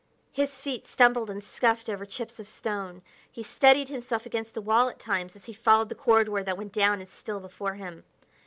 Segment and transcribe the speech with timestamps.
[0.31, 4.89] His feet stumbled and scuffed over chips of stone; he steadied himself against the wall
[4.89, 8.03] at times as he followed the corridor that went down and still down before him.